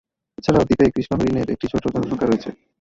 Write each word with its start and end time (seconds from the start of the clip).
এছাড়াও 0.37 0.67
দ্বীপে 0.67 0.85
কৃষ্ণ 0.95 1.11
হরিণের 1.17 1.47
একটি 1.53 1.65
ছোট 1.71 1.83
জনসংখ্যা 1.93 2.27
রয়েছে। 2.27 2.49